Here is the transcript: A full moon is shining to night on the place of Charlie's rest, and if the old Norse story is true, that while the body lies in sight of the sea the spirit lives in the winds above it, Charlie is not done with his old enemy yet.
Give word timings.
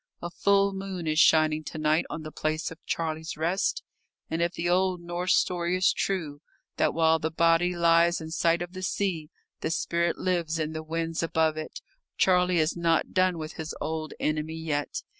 A 0.19 0.31
full 0.31 0.73
moon 0.73 1.05
is 1.05 1.19
shining 1.19 1.63
to 1.65 1.77
night 1.77 2.05
on 2.09 2.23
the 2.23 2.31
place 2.31 2.71
of 2.71 2.83
Charlie's 2.87 3.37
rest, 3.37 3.83
and 4.31 4.41
if 4.41 4.53
the 4.53 4.67
old 4.67 4.99
Norse 4.99 5.35
story 5.35 5.77
is 5.77 5.93
true, 5.93 6.41
that 6.77 6.95
while 6.95 7.19
the 7.19 7.29
body 7.29 7.75
lies 7.75 8.19
in 8.19 8.31
sight 8.31 8.63
of 8.63 8.73
the 8.73 8.81
sea 8.81 9.29
the 9.59 9.69
spirit 9.69 10.17
lives 10.17 10.57
in 10.57 10.73
the 10.73 10.81
winds 10.81 11.21
above 11.21 11.55
it, 11.55 11.81
Charlie 12.17 12.57
is 12.57 12.75
not 12.75 13.13
done 13.13 13.37
with 13.37 13.57
his 13.57 13.75
old 13.79 14.15
enemy 14.19 14.55
yet. 14.57 15.03